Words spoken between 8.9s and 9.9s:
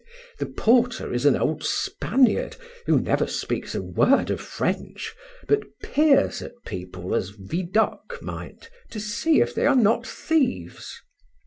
see if they are